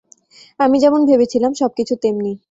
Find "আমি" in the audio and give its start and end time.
0.59-0.77